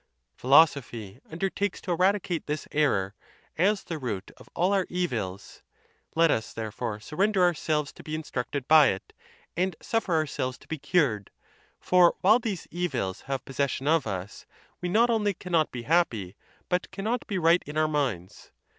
[0.35, 3.13] Philosophy undertakes to eradicate this error,
[3.55, 5.61] as the root of all our evils:
[6.15, 9.13] let us there fore surrender ourselves to be instructed by it,
[9.55, 11.29] and suffer ourselves to be cured;
[11.79, 14.47] for while these evils: have posses sion of us,
[14.81, 16.35] we not only cannot be happy,
[16.67, 18.49] but cannot be right in our minds.